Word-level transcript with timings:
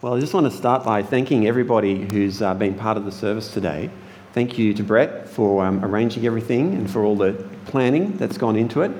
Well, 0.00 0.14
I 0.14 0.20
just 0.20 0.32
want 0.32 0.48
to 0.48 0.56
start 0.56 0.84
by 0.84 1.02
thanking 1.02 1.48
everybody 1.48 2.06
who's 2.12 2.40
uh, 2.40 2.54
been 2.54 2.74
part 2.74 2.96
of 2.96 3.04
the 3.04 3.10
service 3.10 3.52
today. 3.52 3.90
Thank 4.32 4.56
you 4.56 4.72
to 4.74 4.84
Brett 4.84 5.28
for 5.28 5.66
um, 5.66 5.84
arranging 5.84 6.24
everything 6.24 6.74
and 6.74 6.88
for 6.88 7.02
all 7.02 7.16
the 7.16 7.32
planning 7.66 8.16
that's 8.16 8.38
gone 8.38 8.54
into 8.54 8.82
it. 8.82 8.92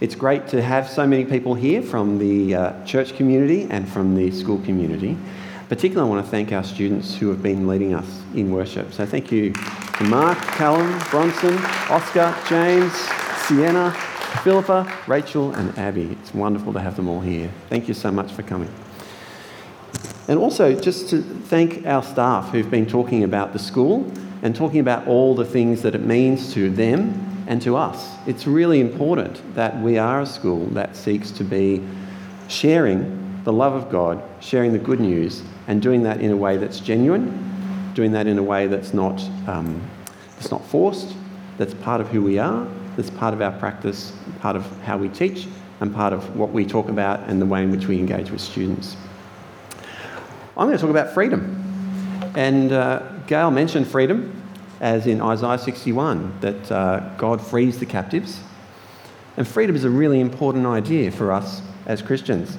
It's 0.00 0.16
great 0.16 0.48
to 0.48 0.60
have 0.60 0.90
so 0.90 1.06
many 1.06 1.24
people 1.24 1.54
here 1.54 1.80
from 1.82 2.18
the 2.18 2.56
uh, 2.56 2.84
church 2.84 3.14
community 3.14 3.68
and 3.70 3.88
from 3.88 4.16
the 4.16 4.32
school 4.32 4.58
community. 4.62 5.16
Particularly, 5.68 6.10
I 6.10 6.12
want 6.12 6.26
to 6.26 6.30
thank 6.32 6.50
our 6.50 6.64
students 6.64 7.14
who 7.14 7.28
have 7.28 7.44
been 7.44 7.68
leading 7.68 7.94
us 7.94 8.20
in 8.34 8.50
worship. 8.50 8.92
So, 8.92 9.06
thank 9.06 9.30
you 9.30 9.52
to 9.52 10.02
Mark, 10.02 10.36
Callum, 10.36 10.98
Bronson, 11.10 11.56
Oscar, 11.88 12.36
James, 12.48 12.92
Sienna, 13.46 13.92
Philippa, 14.42 14.92
Rachel, 15.06 15.52
and 15.52 15.78
Abby. 15.78 16.18
It's 16.20 16.34
wonderful 16.34 16.72
to 16.72 16.80
have 16.80 16.96
them 16.96 17.08
all 17.08 17.20
here. 17.20 17.52
Thank 17.68 17.86
you 17.86 17.94
so 17.94 18.10
much 18.10 18.32
for 18.32 18.42
coming. 18.42 18.68
And 20.28 20.38
also, 20.38 20.78
just 20.78 21.08
to 21.10 21.22
thank 21.22 21.86
our 21.86 22.02
staff 22.02 22.50
who've 22.50 22.70
been 22.70 22.86
talking 22.86 23.24
about 23.24 23.52
the 23.52 23.58
school 23.58 24.10
and 24.42 24.54
talking 24.54 24.80
about 24.80 25.06
all 25.06 25.34
the 25.34 25.44
things 25.44 25.82
that 25.82 25.94
it 25.94 26.02
means 26.02 26.52
to 26.54 26.70
them 26.70 27.44
and 27.46 27.60
to 27.62 27.76
us. 27.76 28.16
It's 28.26 28.46
really 28.46 28.80
important 28.80 29.42
that 29.54 29.80
we 29.80 29.98
are 29.98 30.20
a 30.20 30.26
school 30.26 30.66
that 30.66 30.94
seeks 30.94 31.30
to 31.32 31.44
be 31.44 31.82
sharing 32.48 33.42
the 33.44 33.52
love 33.52 33.74
of 33.74 33.90
God, 33.90 34.22
sharing 34.40 34.72
the 34.72 34.78
good 34.78 35.00
news, 35.00 35.42
and 35.66 35.82
doing 35.82 36.02
that 36.04 36.20
in 36.20 36.30
a 36.30 36.36
way 36.36 36.56
that's 36.56 36.80
genuine, 36.80 37.92
doing 37.94 38.12
that 38.12 38.26
in 38.26 38.38
a 38.38 38.42
way 38.42 38.66
that's 38.66 38.94
not, 38.94 39.20
um, 39.48 39.82
that's 40.36 40.50
not 40.50 40.64
forced, 40.66 41.14
that's 41.58 41.74
part 41.74 42.00
of 42.00 42.08
who 42.08 42.22
we 42.22 42.38
are, 42.38 42.66
that's 42.96 43.10
part 43.10 43.34
of 43.34 43.40
our 43.40 43.52
practice, 43.52 44.12
part 44.40 44.56
of 44.56 44.64
how 44.82 44.96
we 44.96 45.08
teach, 45.08 45.46
and 45.80 45.94
part 45.94 46.12
of 46.12 46.36
what 46.36 46.50
we 46.50 46.64
talk 46.64 46.88
about 46.88 47.20
and 47.28 47.40
the 47.40 47.46
way 47.46 47.62
in 47.62 47.70
which 47.70 47.86
we 47.86 47.98
engage 47.98 48.30
with 48.30 48.40
students. 48.40 48.96
I'm 50.56 50.66
going 50.66 50.76
to 50.76 50.80
talk 50.80 50.90
about 50.90 51.14
freedom. 51.14 51.56
And 52.36 52.72
uh, 52.72 53.02
Gail 53.26 53.50
mentioned 53.50 53.86
freedom, 53.86 54.42
as 54.80 55.06
in 55.06 55.20
Isaiah 55.20 55.58
61, 55.58 56.40
that 56.40 56.72
uh, 56.72 57.00
God 57.16 57.40
frees 57.40 57.78
the 57.78 57.86
captives. 57.86 58.40
And 59.36 59.46
freedom 59.46 59.76
is 59.76 59.84
a 59.84 59.90
really 59.90 60.20
important 60.20 60.66
idea 60.66 61.10
for 61.10 61.32
us 61.32 61.62
as 61.86 62.02
Christians. 62.02 62.56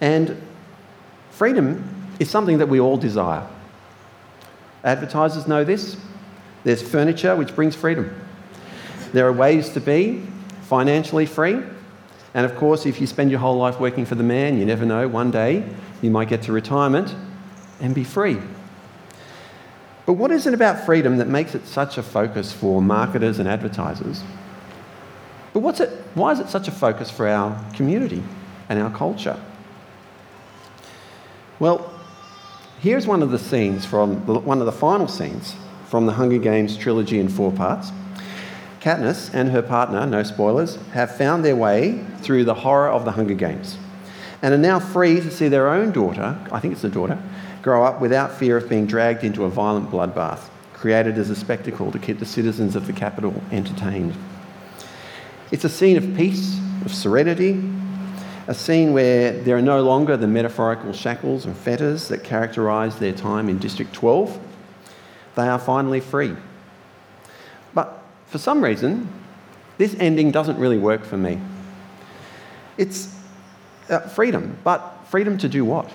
And 0.00 0.40
freedom 1.30 2.12
is 2.20 2.30
something 2.30 2.58
that 2.58 2.68
we 2.68 2.78
all 2.78 2.96
desire. 2.96 3.46
Advertisers 4.84 5.48
know 5.48 5.64
this. 5.64 5.96
There's 6.62 6.82
furniture 6.82 7.36
which 7.36 7.54
brings 7.54 7.74
freedom. 7.74 8.14
There 9.12 9.26
are 9.26 9.32
ways 9.32 9.70
to 9.70 9.80
be 9.80 10.22
financially 10.62 11.26
free. 11.26 11.62
And 12.34 12.44
of 12.44 12.56
course, 12.56 12.84
if 12.84 13.00
you 13.00 13.06
spend 13.06 13.30
your 13.30 13.40
whole 13.40 13.56
life 13.56 13.78
working 13.78 14.04
for 14.04 14.16
the 14.16 14.24
man, 14.24 14.58
you 14.58 14.66
never 14.66 14.84
know, 14.84 15.06
one 15.06 15.30
day 15.30 15.64
you 16.02 16.10
might 16.10 16.28
get 16.28 16.42
to 16.42 16.52
retirement 16.52 17.14
and 17.80 17.94
be 17.94 18.02
free. 18.02 18.38
But 20.04 20.14
what 20.14 20.30
is 20.30 20.46
it 20.46 20.52
about 20.52 20.84
freedom 20.84 21.16
that 21.18 21.28
makes 21.28 21.54
it 21.54 21.66
such 21.66 21.96
a 21.96 22.02
focus 22.02 22.52
for 22.52 22.82
marketers 22.82 23.38
and 23.38 23.48
advertisers? 23.48 24.22
But 25.52 25.60
what's 25.60 25.80
it, 25.80 25.88
why 26.14 26.32
is 26.32 26.40
it 26.40 26.48
such 26.48 26.66
a 26.66 26.72
focus 26.72 27.10
for 27.10 27.28
our 27.28 27.58
community 27.72 28.22
and 28.68 28.80
our 28.80 28.90
culture? 28.90 29.40
Well, 31.60 31.90
here's 32.80 33.06
one 33.06 33.22
of 33.22 33.30
the 33.30 33.38
scenes 33.38 33.86
from 33.86 34.26
one 34.26 34.58
of 34.58 34.66
the 34.66 34.72
final 34.72 35.06
scenes 35.06 35.54
from 35.88 36.06
the 36.06 36.12
Hunger 36.12 36.38
Games 36.38 36.76
trilogy 36.76 37.20
in 37.20 37.28
four 37.28 37.52
parts. 37.52 37.92
Katniss 38.84 39.32
and 39.32 39.50
her 39.50 39.62
partner, 39.62 40.04
no 40.04 40.22
spoilers, 40.22 40.76
have 40.92 41.16
found 41.16 41.42
their 41.42 41.56
way 41.56 42.04
through 42.18 42.44
the 42.44 42.52
horror 42.52 42.90
of 42.90 43.06
the 43.06 43.12
Hunger 43.12 43.32
Games 43.32 43.78
and 44.42 44.52
are 44.52 44.58
now 44.58 44.78
free 44.78 45.22
to 45.22 45.30
see 45.30 45.48
their 45.48 45.70
own 45.70 45.90
daughter, 45.90 46.38
I 46.52 46.60
think 46.60 46.74
it's 46.74 46.84
a 46.84 46.90
daughter, 46.90 47.18
grow 47.62 47.82
up 47.82 48.02
without 48.02 48.30
fear 48.30 48.58
of 48.58 48.68
being 48.68 48.84
dragged 48.84 49.24
into 49.24 49.44
a 49.44 49.48
violent 49.48 49.90
bloodbath, 49.90 50.50
created 50.74 51.16
as 51.16 51.30
a 51.30 51.34
spectacle 51.34 51.90
to 51.92 51.98
keep 51.98 52.18
the 52.18 52.26
citizens 52.26 52.76
of 52.76 52.86
the 52.86 52.92
capital 52.92 53.32
entertained. 53.50 54.14
It's 55.50 55.64
a 55.64 55.70
scene 55.70 55.96
of 55.96 56.14
peace, 56.14 56.60
of 56.84 56.92
serenity, 56.92 57.64
a 58.48 58.54
scene 58.54 58.92
where 58.92 59.32
there 59.32 59.56
are 59.56 59.62
no 59.62 59.82
longer 59.82 60.18
the 60.18 60.26
metaphorical 60.26 60.92
shackles 60.92 61.46
and 61.46 61.56
fetters 61.56 62.08
that 62.08 62.22
characterised 62.22 63.00
their 63.00 63.14
time 63.14 63.48
in 63.48 63.56
District 63.56 63.94
12. 63.94 64.38
They 65.36 65.48
are 65.48 65.58
finally 65.58 66.00
free. 66.00 66.36
For 68.34 68.38
some 68.38 68.64
reason, 68.64 69.08
this 69.78 69.94
ending 70.00 70.32
doesn't 70.32 70.58
really 70.58 70.76
work 70.76 71.04
for 71.04 71.16
me. 71.16 71.38
It's 72.76 73.16
uh, 73.88 74.00
freedom, 74.00 74.58
but 74.64 75.06
freedom 75.08 75.38
to 75.38 75.48
do 75.48 75.64
what? 75.64 75.88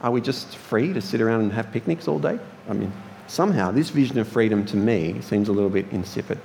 Are 0.00 0.10
we 0.10 0.22
just 0.22 0.56
free 0.56 0.94
to 0.94 1.02
sit 1.02 1.20
around 1.20 1.42
and 1.42 1.52
have 1.52 1.70
picnics 1.70 2.08
all 2.08 2.18
day? 2.18 2.38
I 2.66 2.72
mean, 2.72 2.90
somehow 3.26 3.72
this 3.72 3.90
vision 3.90 4.18
of 4.18 4.26
freedom 4.26 4.64
to 4.68 4.76
me 4.78 5.20
seems 5.20 5.50
a 5.50 5.52
little 5.52 5.68
bit 5.68 5.84
insipid. 5.92 6.38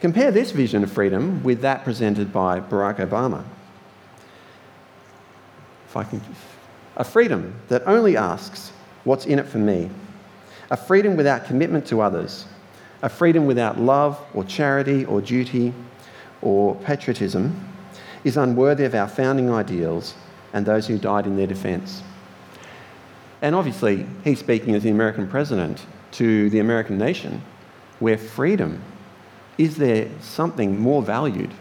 Compare 0.00 0.30
this 0.30 0.52
vision 0.52 0.84
of 0.84 0.92
freedom 0.92 1.42
with 1.42 1.60
that 1.62 1.82
presented 1.82 2.32
by 2.32 2.60
Barack 2.60 2.98
Obama. 2.98 3.42
If 5.88 5.96
I 5.96 6.04
can, 6.04 6.20
a 6.96 7.02
freedom 7.02 7.60
that 7.66 7.82
only 7.84 8.16
asks, 8.16 8.70
What's 9.02 9.26
in 9.26 9.40
it 9.40 9.48
for 9.48 9.58
me? 9.58 9.90
A 10.70 10.76
freedom 10.76 11.16
without 11.16 11.46
commitment 11.46 11.84
to 11.88 12.00
others. 12.00 12.46
A 13.04 13.08
freedom 13.10 13.44
without 13.44 13.78
love 13.78 14.18
or 14.32 14.44
charity 14.44 15.04
or 15.04 15.20
duty 15.20 15.74
or 16.40 16.74
patriotism 16.74 17.68
is 18.24 18.38
unworthy 18.38 18.86
of 18.86 18.94
our 18.94 19.06
founding 19.06 19.50
ideals 19.50 20.14
and 20.54 20.64
those 20.64 20.86
who 20.86 20.96
died 20.96 21.26
in 21.26 21.36
their 21.36 21.46
defence. 21.46 22.02
And 23.42 23.54
obviously, 23.54 24.06
he's 24.24 24.38
speaking 24.38 24.74
as 24.74 24.84
the 24.84 24.88
American 24.88 25.28
president 25.28 25.84
to 26.12 26.48
the 26.48 26.60
American 26.60 26.96
nation, 26.96 27.42
where 27.98 28.16
freedom 28.16 28.82
is 29.58 29.76
there 29.76 30.08
something 30.20 30.80
more 30.80 31.02
valued 31.02 31.52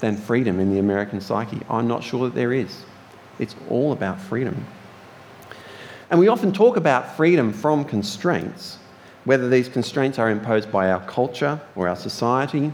than 0.00 0.16
freedom 0.16 0.58
in 0.60 0.72
the 0.72 0.78
American 0.78 1.20
psyche? 1.20 1.60
I'm 1.68 1.86
not 1.86 2.04
sure 2.04 2.24
that 2.24 2.34
there 2.34 2.54
is. 2.54 2.84
It's 3.38 3.54
all 3.68 3.92
about 3.92 4.18
freedom. 4.18 4.66
And 6.10 6.18
we 6.18 6.28
often 6.28 6.52
talk 6.52 6.78
about 6.78 7.18
freedom 7.18 7.52
from 7.52 7.84
constraints, 7.84 8.78
whether 9.26 9.50
these 9.50 9.68
constraints 9.68 10.18
are 10.18 10.30
imposed 10.30 10.72
by 10.72 10.90
our 10.90 11.00
culture 11.00 11.60
or 11.74 11.88
our 11.88 11.96
society, 11.96 12.72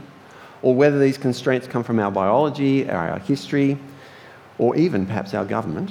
or 0.61 0.75
whether 0.75 0.99
these 0.99 1.19
constraints 1.19 1.67
come 1.67 1.83
from 1.83 1.99
our 1.99 2.11
biology, 2.11 2.89
our 2.89 3.19
history, 3.19 3.77
or 4.59 4.77
even 4.77 5.07
perhaps 5.07 5.35
our 5.35 5.45
government. 5.45 5.91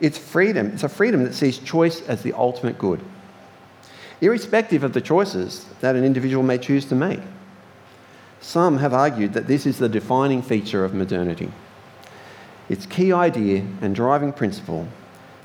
It's 0.00 0.16
freedom. 0.16 0.68
It's 0.68 0.84
a 0.84 0.88
freedom 0.88 1.24
that 1.24 1.34
sees 1.34 1.58
choice 1.58 2.00
as 2.02 2.22
the 2.22 2.32
ultimate 2.32 2.78
good, 2.78 3.00
irrespective 4.20 4.84
of 4.84 4.92
the 4.92 5.00
choices 5.00 5.66
that 5.80 5.96
an 5.96 6.04
individual 6.04 6.42
may 6.42 6.56
choose 6.56 6.86
to 6.86 6.94
make. 6.94 7.20
Some 8.40 8.78
have 8.78 8.94
argued 8.94 9.32
that 9.32 9.48
this 9.48 9.66
is 9.66 9.78
the 9.78 9.88
defining 9.88 10.40
feature 10.40 10.84
of 10.84 10.94
modernity. 10.94 11.50
Its 12.68 12.86
key 12.86 13.12
idea 13.12 13.66
and 13.80 13.94
driving 13.94 14.32
principle 14.32 14.86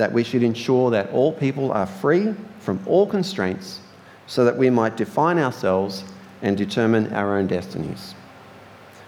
that 0.02 0.12
we 0.12 0.24
should 0.24 0.42
ensure 0.42 0.90
that 0.90 1.12
all 1.12 1.32
people 1.32 1.72
are 1.72 1.86
free 1.86 2.34
from 2.60 2.80
all 2.88 3.06
constraints 3.06 3.82
so 4.26 4.44
that 4.44 4.58
we 4.58 4.68
might 4.68 4.98
define 4.98 5.38
ourselves 5.38 6.04
and 6.42 6.58
determine 6.58 7.14
our 7.14 7.38
own 7.38 7.46
destinies. 7.46 8.16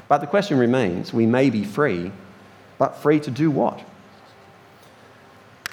But 0.07 0.19
the 0.19 0.27
question 0.27 0.59
remains 0.59 1.11
we 1.11 1.25
may 1.25 1.49
be 1.49 1.63
free 1.63 2.11
but 2.77 2.95
free 2.95 3.19
to 3.21 3.31
do 3.31 3.49
what? 3.49 3.81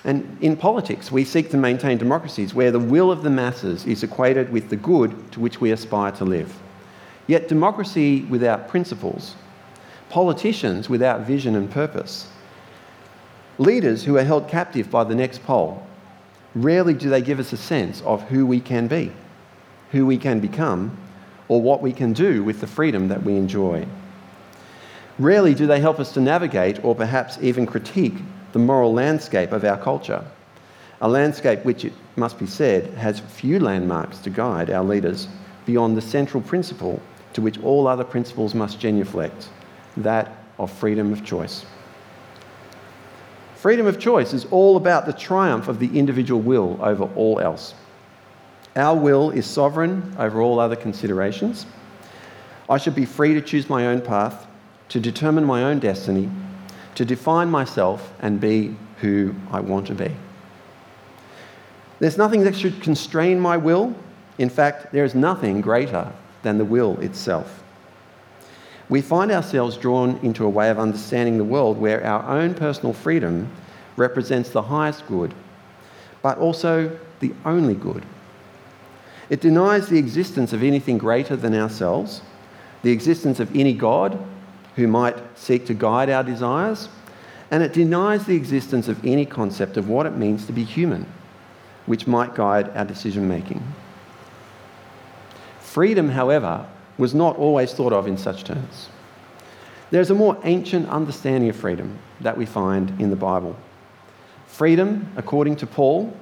And 0.04 0.38
in 0.40 0.56
politics, 0.56 1.12
we 1.12 1.26
seek 1.26 1.50
to 1.50 1.58
maintain 1.58 1.98
democracies 1.98 2.54
where 2.54 2.70
the 2.70 2.78
will 2.78 3.12
of 3.12 3.22
the 3.22 3.28
masses 3.28 3.84
is 3.84 4.02
equated 4.02 4.50
with 4.50 4.70
the 4.70 4.76
good 4.76 5.32
to 5.32 5.40
which 5.40 5.60
we 5.60 5.70
aspire 5.70 6.12
to 6.12 6.24
live. 6.24 6.58
Yet, 7.26 7.46
democracy 7.46 8.22
without 8.22 8.68
principles, 8.68 9.34
politicians 10.08 10.88
without 10.88 11.26
vision 11.26 11.56
and 11.56 11.70
purpose, 11.70 12.26
leaders 13.60 14.02
who 14.02 14.16
are 14.16 14.24
held 14.24 14.48
captive 14.48 14.90
by 14.90 15.04
the 15.04 15.14
next 15.14 15.44
poll, 15.44 15.86
rarely 16.54 16.94
do 16.94 17.10
they 17.10 17.20
give 17.20 17.38
us 17.38 17.52
a 17.52 17.58
sense 17.58 18.00
of 18.02 18.22
who 18.22 18.46
we 18.46 18.58
can 18.58 18.88
be, 18.88 19.12
who 19.92 20.06
we 20.06 20.16
can 20.16 20.40
become, 20.40 20.96
or 21.46 21.60
what 21.60 21.82
we 21.82 21.92
can 21.92 22.14
do 22.14 22.42
with 22.42 22.60
the 22.60 22.66
freedom 22.66 23.08
that 23.08 23.22
we 23.22 23.36
enjoy. 23.36 23.86
Rarely 25.18 25.52
do 25.52 25.66
they 25.66 25.78
help 25.78 26.00
us 26.00 26.12
to 26.12 26.20
navigate 26.22 26.82
or 26.82 26.94
perhaps 26.94 27.36
even 27.42 27.66
critique 27.66 28.14
the 28.52 28.58
moral 28.58 28.94
landscape 28.94 29.52
of 29.52 29.62
our 29.62 29.76
culture, 29.76 30.24
a 31.02 31.08
landscape 31.08 31.62
which, 31.62 31.84
it 31.84 31.92
must 32.16 32.38
be 32.38 32.46
said, 32.46 32.86
has 32.94 33.20
few 33.20 33.60
landmarks 33.60 34.20
to 34.20 34.30
guide 34.30 34.70
our 34.70 34.84
leaders 34.84 35.28
beyond 35.66 35.98
the 35.98 36.02
central 36.02 36.42
principle 36.42 36.98
to 37.34 37.42
which 37.42 37.62
all 37.62 37.86
other 37.86 38.04
principles 38.04 38.54
must 38.54 38.80
genuflect 38.80 39.50
that 39.98 40.32
of 40.58 40.72
freedom 40.72 41.12
of 41.12 41.22
choice. 41.26 41.66
Freedom 43.60 43.86
of 43.86 43.98
choice 43.98 44.32
is 44.32 44.46
all 44.46 44.78
about 44.78 45.04
the 45.04 45.12
triumph 45.12 45.68
of 45.68 45.78
the 45.78 45.98
individual 45.98 46.40
will 46.40 46.78
over 46.80 47.04
all 47.14 47.38
else. 47.40 47.74
Our 48.74 48.96
will 48.96 49.28
is 49.32 49.44
sovereign 49.44 50.16
over 50.18 50.40
all 50.40 50.58
other 50.58 50.76
considerations. 50.76 51.66
I 52.70 52.78
should 52.78 52.94
be 52.94 53.04
free 53.04 53.34
to 53.34 53.42
choose 53.42 53.68
my 53.68 53.88
own 53.88 54.00
path 54.00 54.46
to 54.88 54.98
determine 54.98 55.44
my 55.44 55.64
own 55.64 55.78
destiny, 55.78 56.30
to 56.94 57.04
define 57.04 57.50
myself 57.50 58.14
and 58.20 58.40
be 58.40 58.74
who 59.02 59.34
I 59.50 59.60
want 59.60 59.88
to 59.88 59.94
be. 59.94 60.10
There's 61.98 62.16
nothing 62.16 62.44
that 62.44 62.56
should 62.56 62.80
constrain 62.80 63.38
my 63.38 63.58
will. 63.58 63.94
In 64.38 64.48
fact, 64.48 64.90
there 64.90 65.04
is 65.04 65.14
nothing 65.14 65.60
greater 65.60 66.10
than 66.42 66.56
the 66.56 66.64
will 66.64 66.98
itself. 67.00 67.62
We 68.90 69.00
find 69.00 69.30
ourselves 69.30 69.76
drawn 69.76 70.18
into 70.22 70.44
a 70.44 70.48
way 70.48 70.68
of 70.68 70.78
understanding 70.78 71.38
the 71.38 71.44
world 71.44 71.78
where 71.78 72.04
our 72.04 72.28
own 72.28 72.54
personal 72.54 72.92
freedom 72.92 73.50
represents 73.96 74.50
the 74.50 74.62
highest 74.62 75.06
good, 75.06 75.32
but 76.22 76.38
also 76.38 76.98
the 77.20 77.32
only 77.44 77.74
good. 77.74 78.04
It 79.30 79.40
denies 79.40 79.88
the 79.88 79.98
existence 79.98 80.52
of 80.52 80.64
anything 80.64 80.98
greater 80.98 81.36
than 81.36 81.54
ourselves, 81.54 82.20
the 82.82 82.90
existence 82.90 83.38
of 83.38 83.54
any 83.54 83.72
God 83.72 84.18
who 84.74 84.88
might 84.88 85.16
seek 85.38 85.66
to 85.66 85.74
guide 85.74 86.10
our 86.10 86.24
desires, 86.24 86.88
and 87.52 87.62
it 87.62 87.72
denies 87.72 88.26
the 88.26 88.34
existence 88.34 88.88
of 88.88 89.04
any 89.04 89.24
concept 89.24 89.76
of 89.76 89.88
what 89.88 90.06
it 90.06 90.16
means 90.16 90.46
to 90.46 90.52
be 90.52 90.64
human 90.64 91.06
which 91.86 92.06
might 92.06 92.34
guide 92.34 92.70
our 92.76 92.84
decision 92.84 93.26
making. 93.26 93.62
Freedom, 95.60 96.10
however, 96.10 96.66
was 97.00 97.14
not 97.14 97.36
always 97.36 97.72
thought 97.72 97.94
of 97.94 98.06
in 98.06 98.18
such 98.18 98.44
terms. 98.44 98.90
There's 99.90 100.10
a 100.10 100.14
more 100.14 100.38
ancient 100.44 100.88
understanding 100.88 101.48
of 101.48 101.56
freedom 101.56 101.98
that 102.20 102.36
we 102.36 102.44
find 102.44 103.00
in 103.00 103.08
the 103.08 103.16
Bible. 103.16 103.56
Freedom, 104.46 105.10
according 105.16 105.56
to 105.56 105.66
Paul, 105.66 106.14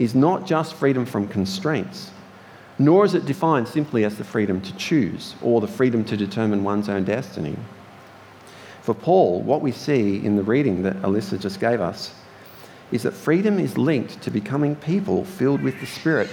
is 0.00 0.14
not 0.14 0.44
just 0.44 0.74
freedom 0.74 1.06
from 1.06 1.28
constraints, 1.28 2.10
nor 2.78 3.04
is 3.04 3.14
it 3.14 3.24
defined 3.24 3.68
simply 3.68 4.04
as 4.04 4.18
the 4.18 4.24
freedom 4.24 4.60
to 4.60 4.76
choose 4.76 5.36
or 5.40 5.60
the 5.60 5.68
freedom 5.68 6.04
to 6.04 6.16
determine 6.16 6.64
one's 6.64 6.88
own 6.88 7.04
destiny. 7.04 7.56
For 8.82 8.94
Paul, 8.94 9.42
what 9.42 9.62
we 9.62 9.72
see 9.72 10.24
in 10.24 10.36
the 10.36 10.42
reading 10.42 10.82
that 10.82 11.00
Alyssa 11.02 11.40
just 11.40 11.60
gave 11.60 11.80
us 11.80 12.12
is 12.90 13.04
that 13.04 13.14
freedom 13.14 13.58
is 13.60 13.78
linked 13.78 14.20
to 14.22 14.30
becoming 14.30 14.74
people 14.76 15.24
filled 15.24 15.62
with 15.62 15.78
the 15.80 15.86
Spirit. 15.86 16.30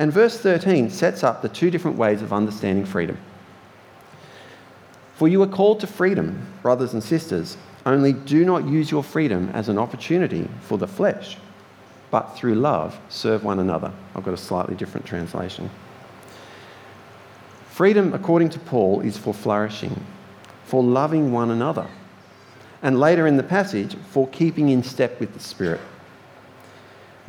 And 0.00 0.10
verse 0.10 0.38
13 0.38 0.88
sets 0.88 1.22
up 1.22 1.42
the 1.42 1.48
two 1.50 1.70
different 1.70 1.98
ways 1.98 2.22
of 2.22 2.32
understanding 2.32 2.86
freedom. 2.86 3.18
For 5.14 5.28
you 5.28 5.42
are 5.42 5.46
called 5.46 5.80
to 5.80 5.86
freedom, 5.86 6.46
brothers 6.62 6.94
and 6.94 7.02
sisters, 7.04 7.58
only 7.84 8.14
do 8.14 8.46
not 8.46 8.66
use 8.66 8.90
your 8.90 9.04
freedom 9.04 9.50
as 9.52 9.68
an 9.68 9.76
opportunity 9.76 10.48
for 10.62 10.78
the 10.78 10.86
flesh, 10.86 11.36
but 12.10 12.34
through 12.34 12.54
love 12.54 12.98
serve 13.10 13.44
one 13.44 13.58
another. 13.58 13.92
I've 14.16 14.24
got 14.24 14.32
a 14.32 14.38
slightly 14.38 14.74
different 14.74 15.04
translation. 15.04 15.68
Freedom, 17.68 18.14
according 18.14 18.48
to 18.50 18.58
Paul, 18.58 19.02
is 19.02 19.18
for 19.18 19.34
flourishing, 19.34 20.02
for 20.64 20.82
loving 20.82 21.30
one 21.30 21.50
another 21.50 21.86
and 22.82 22.98
later 22.98 23.26
in 23.26 23.36
the 23.36 23.42
passage, 23.42 23.94
for 24.08 24.26
keeping 24.28 24.70
in 24.70 24.82
step 24.82 25.20
with 25.20 25.34
the 25.34 25.40
Spirit. 25.40 25.82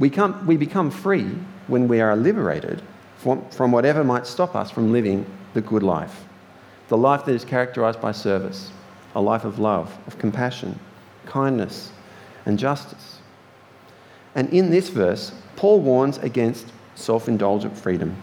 We, 0.01 0.09
come, 0.09 0.47
we 0.47 0.57
become 0.57 0.89
free 0.89 1.29
when 1.67 1.87
we 1.87 2.01
are 2.01 2.15
liberated 2.15 2.81
from, 3.17 3.47
from 3.51 3.71
whatever 3.71 4.03
might 4.03 4.25
stop 4.25 4.55
us 4.55 4.71
from 4.71 4.91
living 4.91 5.27
the 5.53 5.61
good 5.61 5.83
life, 5.83 6.25
the 6.87 6.97
life 6.97 7.23
that 7.25 7.35
is 7.35 7.45
characterized 7.45 8.01
by 8.01 8.11
service, 8.11 8.71
a 9.13 9.21
life 9.21 9.45
of 9.45 9.59
love, 9.59 9.95
of 10.07 10.17
compassion, 10.17 10.79
kindness, 11.27 11.91
and 12.47 12.57
justice. 12.57 13.19
And 14.33 14.49
in 14.49 14.71
this 14.71 14.89
verse, 14.89 15.33
Paul 15.55 15.81
warns 15.81 16.17
against 16.17 16.65
self 16.95 17.27
indulgent 17.27 17.77
freedom, 17.77 18.15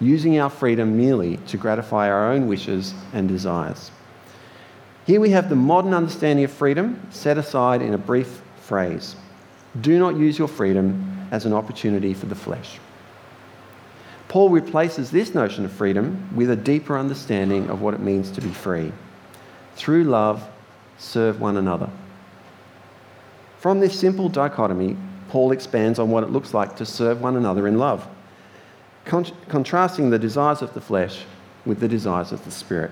using 0.00 0.40
our 0.40 0.50
freedom 0.50 0.96
merely 0.96 1.36
to 1.46 1.56
gratify 1.56 2.10
our 2.10 2.32
own 2.32 2.48
wishes 2.48 2.92
and 3.12 3.28
desires. 3.28 3.92
Here 5.06 5.20
we 5.20 5.30
have 5.30 5.48
the 5.48 5.54
modern 5.54 5.94
understanding 5.94 6.44
of 6.44 6.50
freedom 6.50 7.06
set 7.10 7.38
aside 7.38 7.82
in 7.82 7.94
a 7.94 7.98
brief 7.98 8.42
phrase 8.56 9.14
Do 9.80 9.98
not 9.98 10.16
use 10.16 10.38
your 10.38 10.48
freedom 10.48 11.28
as 11.30 11.46
an 11.46 11.52
opportunity 11.52 12.14
for 12.14 12.26
the 12.26 12.34
flesh. 12.34 12.78
Paul 14.28 14.50
replaces 14.50 15.10
this 15.10 15.34
notion 15.34 15.64
of 15.64 15.72
freedom 15.72 16.28
with 16.34 16.50
a 16.50 16.56
deeper 16.56 16.98
understanding 16.98 17.68
of 17.70 17.80
what 17.80 17.94
it 17.94 18.00
means 18.00 18.30
to 18.32 18.40
be 18.40 18.50
free. 18.50 18.92
Through 19.76 20.04
love, 20.04 20.48
serve 20.98 21.40
one 21.40 21.56
another. 21.56 21.90
From 23.58 23.80
this 23.80 23.98
simple 23.98 24.28
dichotomy, 24.28 24.96
Paul 25.28 25.52
expands 25.52 25.98
on 25.98 26.10
what 26.10 26.22
it 26.22 26.30
looks 26.30 26.54
like 26.54 26.76
to 26.76 26.86
serve 26.86 27.20
one 27.20 27.36
another 27.36 27.66
in 27.66 27.78
love, 27.78 28.06
con- 29.04 29.26
contrasting 29.48 30.10
the 30.10 30.18
desires 30.18 30.62
of 30.62 30.74
the 30.74 30.80
flesh 30.80 31.24
with 31.64 31.80
the 31.80 31.88
desires 31.88 32.30
of 32.30 32.44
the 32.44 32.50
spirit. 32.50 32.90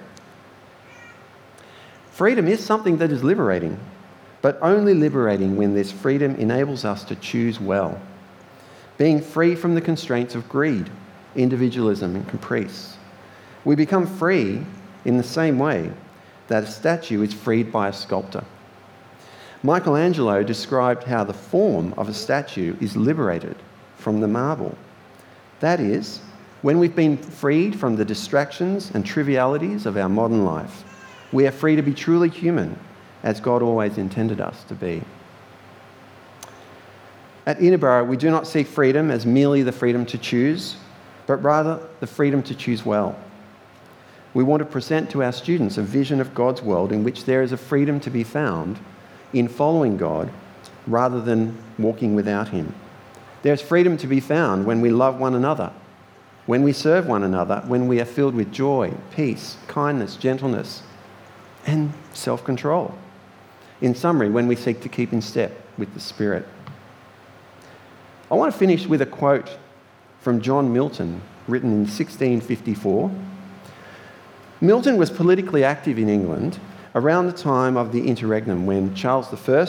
Freedom 2.11 2.49
is 2.49 2.65
something 2.65 2.99
that 2.99 3.13
is 3.13 3.23
liberating, 3.23 3.79
but 4.43 4.59
only 4.61 4.93
liberating 4.93 5.57
when 5.57 5.75
this 5.75 5.91
freedom 5.91 6.35
enables 6.35 6.85
us 6.85 7.05
to 7.05 7.17
choose 7.17 7.61
well. 7.61 8.01
Being 8.99 9.21
free 9.21 9.55
from 9.55 9.75
the 9.75 9.81
constraints 9.81 10.35
of 10.35 10.49
greed, 10.49 10.91
individualism, 11.35 12.17
and 12.17 12.29
caprice. 12.29 12.97
We 13.65 13.75
become 13.75 14.07
free 14.07 14.67
in 15.05 15.17
the 15.17 15.23
same 15.23 15.59
way 15.59 15.93
that 16.49 16.65
a 16.65 16.67
statue 16.67 17.23
is 17.23 17.33
freed 17.33 17.73
by 17.73 17.89
a 17.89 17.93
sculptor. 17.93 18.45
Michelangelo 19.63 20.43
described 20.43 21.05
how 21.05 21.23
the 21.25 21.33
form 21.33 21.95
of 21.97 22.09
a 22.09 22.15
statue 22.15 22.77
is 22.81 22.97
liberated 22.97 23.57
from 23.97 24.21
the 24.21 24.29
marble. 24.29 24.77
That 25.61 25.79
is, 25.79 26.21
when 26.63 26.79
we've 26.79 26.97
been 26.97 27.17
freed 27.17 27.79
from 27.79 27.97
the 27.97 28.05
distractions 28.05 28.91
and 28.93 29.07
trivialities 29.07 29.87
of 29.87 29.97
our 29.97 30.09
modern 30.09 30.45
life 30.45 30.85
we 31.33 31.47
are 31.47 31.51
free 31.51 31.77
to 31.77 31.83
be 31.83 31.95
truly 31.95 32.29
human, 32.29 32.79
as 33.23 33.41
God 33.41 33.63
always 33.63 33.99
intended 33.99 34.41
us 34.41 34.65
to 34.65 34.75
be. 34.75 35.03
At 37.47 37.59
Inaburra, 37.59 38.07
we 38.07 38.17
do 38.17 38.31
not 38.31 38.47
see 38.47 38.63
freedom 38.63 39.11
as 39.11 39.27
merely 39.27 39.63
the 39.63 39.73
freedom 39.73 40.07
to 40.07 40.19
choose, 40.19 40.77
but 41.27 41.43
rather 41.43 41.81
the 42.01 42.07
freedom 42.07 42.43
to 42.45 42.55
choose 42.55 42.85
well. 42.85 43.19
We 44.35 44.45
want 44.45 44.61
to 44.61 44.65
present 44.65 45.11
to 45.11 45.23
our 45.23 45.33
students 45.33 45.77
a 45.77 45.83
vision 45.83 46.21
of 46.21 46.35
God's 46.35 46.63
world 46.63 46.93
in 46.93 47.05
which 47.05 47.25
there 47.25 47.43
is 47.43 47.53
a 47.53 47.57
freedom 47.57 48.01
to 48.01 48.11
be 48.11 48.25
found 48.25 48.79
in 49.33 49.49
following 49.49 49.97
God 49.97 50.31
rather 50.87 51.21
than 51.21 51.59
walking 51.79 52.15
without 52.15 52.49
Him. 52.49 52.75
There's 53.43 53.61
freedom 53.61 53.97
to 53.99 54.07
be 54.07 54.21
found 54.21 54.65
when 54.65 54.81
we 54.81 54.91
love 54.91 55.19
one 55.19 55.35
another, 55.35 55.73
when 56.47 56.63
we 56.63 56.73
serve 56.73 57.07
one 57.07 57.25
another, 57.25 57.63
when 57.67 57.89
we 57.89 58.01
are 58.01 58.07
filled 58.07 58.35
with 58.35 58.53
joy, 58.53 58.95
peace, 59.11 59.57
kindness, 59.67 60.17
gentleness, 60.17 60.83
and 61.67 61.93
self 62.15 62.45
control. 62.45 62.95
In 63.83 63.97
summary, 63.97 64.31
when 64.31 64.47
we 64.47 64.55
seek 64.55 64.81
to 64.83 64.89
keep 64.89 65.13
in 65.13 65.21
step 65.21 65.53
with 65.77 65.93
the 65.93 65.99
Spirit. 65.99 66.47
I 68.31 68.35
want 68.37 68.53
to 68.53 68.57
finish 68.57 68.87
with 68.87 69.03
a 69.03 69.07
quote 69.07 69.59
from 70.21 70.41
John 70.41 70.73
Milton, 70.73 71.21
written 71.49 71.73
in 71.73 71.81
1654. 71.81 73.11
Milton 74.61 74.97
was 74.97 75.11
politically 75.11 75.65
active 75.65 75.99
in 75.99 76.09
England 76.09 76.61
around 76.95 77.27
the 77.27 77.33
time 77.33 77.77
of 77.77 77.91
the 77.91 78.07
interregnum 78.07 78.67
when 78.67 78.95
Charles 78.95 79.27
I 79.33 79.67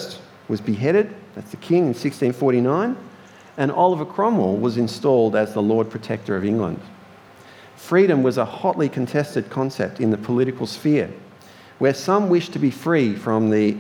was 0.48 0.62
beheaded, 0.62 1.15
that's 1.34 1.50
the 1.50 1.58
king, 1.58 1.79
in 1.79 1.96
1649, 1.96 2.96
and 3.58 3.72
Oliver 3.72 4.05
Cromwell 4.05 4.58
was 4.58 4.77
installed 4.77 5.36
as 5.36 5.55
the 5.55 5.62
Lord 5.63 5.89
Protector 5.89 6.36
of 6.36 6.46
England. 6.46 6.79
Freedom 7.77 8.22
was 8.22 8.38
a 8.38 8.46
hotly 8.46 8.89
contested 8.89 9.50
concept 9.50 10.00
in 10.00 10.12
the 10.12 10.17
political 10.17 10.67
sphere 10.67 11.12
where 11.79 11.93
some 11.96 12.29
wished 12.29 12.53
to 12.53 12.60
be 12.60 12.70
free 12.70 13.15
from 13.15 13.50
the 13.50 13.75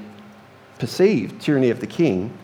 perceived 0.83 1.41
tyranny 1.41 1.69
of 1.69 1.79
the 1.79 1.87
king, 1.87 2.37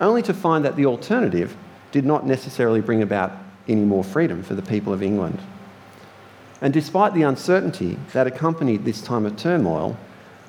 only 0.00 0.22
to 0.22 0.32
find 0.32 0.64
that 0.64 0.76
the 0.76 0.86
alternative 0.86 1.56
did 1.90 2.04
not 2.04 2.24
necessarily 2.24 2.80
bring 2.80 3.02
about 3.02 3.32
any 3.66 3.82
more 3.82 4.04
freedom 4.04 4.44
for 4.44 4.54
the 4.54 4.62
people 4.62 4.92
of 4.92 5.02
England. 5.02 5.40
And 6.60 6.72
despite 6.72 7.14
the 7.14 7.22
uncertainty 7.22 7.98
that 8.12 8.28
accompanied 8.28 8.84
this 8.84 9.02
time 9.02 9.26
of 9.26 9.36
turmoil, 9.36 9.98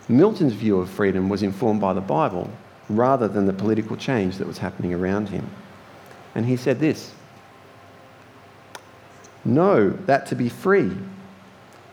Milton's 0.07 0.53
view 0.53 0.77
of 0.77 0.87
freedom 0.87 1.29
was 1.29 1.41
informed 1.41 1.81
by 1.81 1.93
the 1.93 1.99
Bible 1.99 2.47
rather 2.87 3.27
than 3.27 3.47
the 3.47 3.53
political 3.53 3.97
change 3.97 4.37
that 4.37 4.45
was 4.45 4.59
happening 4.59 4.93
around 4.93 5.29
him. 5.29 5.49
And 6.35 6.45
he 6.45 6.55
said 6.55 6.79
this 6.79 7.11
Know 9.43 9.89
that 10.05 10.27
to 10.27 10.35
be 10.35 10.47
free 10.47 10.91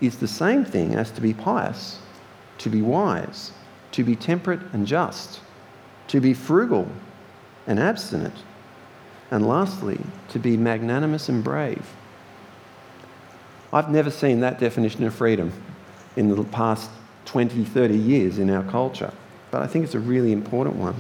is 0.03 0.19
the 0.19 0.29
same 0.29 0.67
thing 0.67 0.95
as 0.95 1.11
to 1.13 1.23
be 1.23 1.33
pious 1.33 2.01
to 2.59 2.69
be 2.69 2.83
wise, 2.83 3.53
to 3.93 4.05
be 4.05 4.17
temperate 4.17 4.61
and 4.73 4.87
just, 4.87 5.41
to 6.09 6.21
be 6.21 6.35
frugal 6.35 6.89
and 7.67 7.79
abstinent, 7.79 8.35
and 9.31 9.47
lastly, 9.47 10.01
to 10.29 10.39
be 10.39 10.57
magnanimous 10.57 11.29
and 11.29 11.45
brave. 11.45 11.87
I've 13.73 13.91
never 13.91 14.11
seen 14.11 14.41
that 14.41 14.59
definition 14.59 15.05
of 15.05 15.15
freedom 15.15 15.53
in 16.17 16.29
the 16.29 16.43
past 16.45 16.91
20, 17.27 17.65
30 17.65 17.97
years 17.97 18.39
in 18.39 18.49
our 18.49 18.63
culture, 18.65 19.13
but 19.51 19.63
I 19.63 19.67
think 19.67 19.85
it's 19.85 19.95
a 19.95 20.01
really 20.01 20.33
important 20.33 20.77
one. 20.77 20.97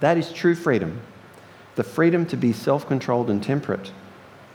That 0.00 0.16
is 0.16 0.32
true 0.32 0.54
freedom 0.54 1.00
the 1.74 1.84
freedom 1.84 2.24
to 2.26 2.36
be 2.36 2.52
self 2.52 2.86
controlled 2.86 3.30
and 3.30 3.42
temperate, 3.42 3.90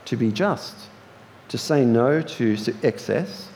to 0.06 0.16
be 0.16 0.32
just, 0.32 0.74
to 1.48 1.58
say 1.58 1.84
no 1.84 2.22
to 2.22 2.56
excess, 2.82 3.48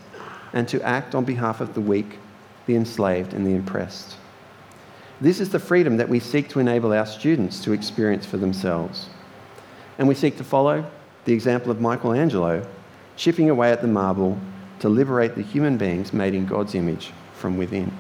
and 0.53 0.69
to 0.69 0.83
act 0.83 1.15
on 1.15 1.25
behalf 1.25 1.61
of 1.61 1.75
the 1.75 1.81
weak 1.81 2.19
the 2.67 2.77
enslaved, 2.77 3.35
and 3.35 3.47
the 3.47 3.57
oppressed. 3.57 4.17
This 5.21 5.41
is 5.41 5.51
the 5.51 5.59
freedom 5.59 5.97
that 5.99 6.09
we 6.09 6.21
seek 6.21 6.49
to 6.51 6.61
enable 6.61 6.93
our 6.93 7.07
students 7.07 7.61
to 7.65 7.73
experience 7.73 8.27
for 8.27 8.37
themselves. 8.37 9.07
And 9.99 10.09
we 10.09 10.15
seek 10.15 10.37
to 10.39 10.45
follow 10.45 10.91
the 11.25 11.33
example 11.33 11.71
of 11.71 11.81
Michelangelo, 11.81 12.67
chipping 13.17 13.49
away 13.49 13.71
at 13.71 13.81
the 13.81 13.89
marble 13.89 14.39
to 14.81 14.89
liberate 14.89 15.35
the 15.35 15.43
human 15.43 15.79
beings 15.79 16.13
made 16.13 16.35
in 16.35 16.47
God's 16.47 16.75
image 16.75 17.13
from 17.35 17.57
within. 17.57 17.93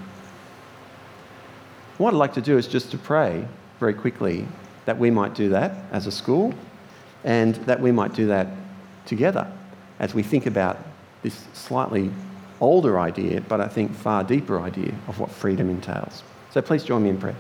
What 1.99 2.13
I'd 2.13 2.19
like 2.19 2.35
to 2.35 2.43
do 2.43 2.59
is 2.59 2.67
just 2.67 2.91
to 2.91 2.99
pray 2.99 3.47
very 3.79 3.95
quickly 3.95 4.47
that 4.85 4.99
we 4.99 5.11
might 5.11 5.35
do 5.35 5.49
that 5.51 5.77
as 5.93 6.07
a 6.07 6.13
school 6.13 6.53
and 7.23 7.55
that 7.67 7.81
we 7.81 7.93
might 7.93 8.15
do 8.15 8.27
that 8.27 8.49
together 9.07 9.51
as 9.99 10.13
we 10.15 10.23
think 10.23 10.47
about 10.47 10.79
this 11.23 11.45
slightly 11.53 12.11
older 12.61 12.99
idea, 12.99 13.41
but 13.43 13.61
I 13.61 13.69
think 13.69 13.95
far 13.95 14.25
deeper 14.25 14.61
idea 14.61 14.95
of 15.09 15.19
what 15.19 15.31
freedom 15.31 15.71
entails. 15.71 16.23
So 16.51 16.63
please 16.63 16.85
join 16.85 17.03
me 17.03 17.11
in 17.11 17.19
prayer. 17.19 17.37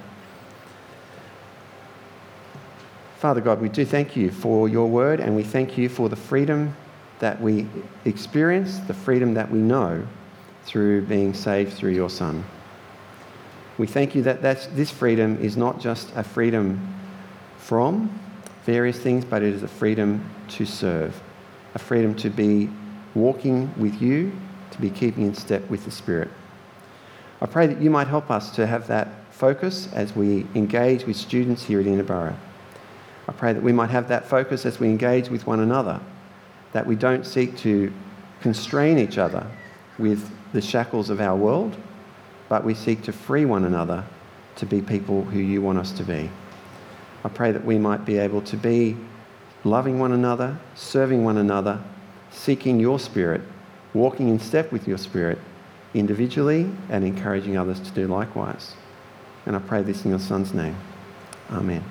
Father 3.18 3.40
God, 3.40 3.60
we 3.60 3.68
do 3.68 3.84
thank 3.84 4.16
you 4.16 4.30
for 4.30 4.68
your 4.68 4.86
word 4.86 5.20
and 5.20 5.34
we 5.34 5.42
thank 5.42 5.78
you 5.78 5.88
for 5.88 6.08
the 6.08 6.16
freedom 6.16 6.76
that 7.20 7.40
we 7.40 7.66
experience, 8.04 8.78
the 8.80 8.94
freedom 8.94 9.34
that 9.34 9.50
we 9.50 9.58
know 9.58 10.06
through 10.66 11.02
being 11.02 11.32
saved 11.32 11.72
through 11.72 11.92
your 11.92 12.10
Son. 12.10 12.44
We 13.78 13.86
thank 13.86 14.14
you 14.14 14.22
that 14.22 14.42
this 14.42 14.90
freedom 14.90 15.38
is 15.40 15.56
not 15.56 15.80
just 15.80 16.12
a 16.14 16.22
freedom 16.22 16.94
from 17.56 18.20
various 18.64 18.98
things, 18.98 19.24
but 19.24 19.42
it 19.42 19.54
is 19.54 19.62
a 19.62 19.68
freedom 19.68 20.28
to 20.48 20.66
serve, 20.66 21.20
a 21.74 21.78
freedom 21.78 22.14
to 22.16 22.30
be 22.30 22.68
walking 23.14 23.72
with 23.78 24.00
you, 24.02 24.32
to 24.74 24.80
be 24.80 24.90
keeping 24.90 25.24
in 25.24 25.34
step 25.34 25.68
with 25.70 25.84
the 25.84 25.90
Spirit. 25.90 26.28
I 27.40 27.46
pray 27.46 27.66
that 27.66 27.80
you 27.80 27.90
might 27.90 28.08
help 28.08 28.30
us 28.30 28.50
to 28.56 28.66
have 28.66 28.86
that 28.88 29.08
focus 29.30 29.88
as 29.92 30.14
we 30.14 30.46
engage 30.54 31.04
with 31.04 31.16
students 31.16 31.64
here 31.64 31.80
at 31.80 31.86
Inaburra. 31.86 32.36
I 33.28 33.32
pray 33.32 33.52
that 33.52 33.62
we 33.62 33.72
might 33.72 33.90
have 33.90 34.08
that 34.08 34.28
focus 34.28 34.66
as 34.66 34.78
we 34.78 34.88
engage 34.88 35.28
with 35.28 35.46
one 35.46 35.60
another, 35.60 36.00
that 36.72 36.86
we 36.86 36.94
don't 36.94 37.26
seek 37.26 37.56
to 37.58 37.92
constrain 38.40 38.98
each 38.98 39.18
other 39.18 39.46
with 39.98 40.30
the 40.52 40.60
shackles 40.60 41.10
of 41.10 41.20
our 41.20 41.36
world, 41.36 41.76
but 42.48 42.64
we 42.64 42.74
seek 42.74 43.02
to 43.02 43.12
free 43.12 43.44
one 43.44 43.64
another 43.64 44.04
to 44.56 44.66
be 44.66 44.80
people 44.80 45.24
who 45.24 45.38
you 45.38 45.62
want 45.62 45.78
us 45.78 45.90
to 45.92 46.04
be. 46.04 46.30
I 47.24 47.28
pray 47.28 47.52
that 47.52 47.64
we 47.64 47.78
might 47.78 48.04
be 48.04 48.18
able 48.18 48.42
to 48.42 48.56
be 48.56 48.96
loving 49.64 49.98
one 49.98 50.12
another, 50.12 50.58
serving 50.74 51.24
one 51.24 51.38
another, 51.38 51.82
seeking 52.30 52.78
your 52.78 52.98
spirit, 52.98 53.40
walking 53.94 54.28
in 54.28 54.38
step 54.38 54.72
with 54.72 54.86
your 54.86 54.98
spirit 54.98 55.38
individually 55.94 56.70
and 56.90 57.04
encouraging 57.04 57.56
others 57.56 57.80
to 57.80 57.90
do 57.92 58.06
likewise. 58.06 58.74
And 59.46 59.54
I 59.54 59.60
pray 59.60 59.82
this 59.82 60.04
in 60.04 60.10
your 60.10 60.18
Son's 60.18 60.52
name. 60.52 60.76
Amen. 61.50 61.84